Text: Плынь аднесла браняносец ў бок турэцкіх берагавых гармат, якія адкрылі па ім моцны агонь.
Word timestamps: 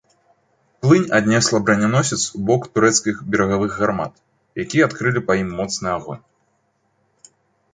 Плынь 0.83 1.03
аднесла 1.17 1.59
браняносец 1.67 2.17
ў 2.19 2.39
бок 2.47 2.61
турэцкіх 2.77 3.15
берагавых 3.35 3.71
гармат, 3.83 4.13
якія 4.65 4.83
адкрылі 4.91 5.21
па 5.29 5.33
ім 5.43 5.49
моцны 5.61 5.87
агонь. 5.99 6.23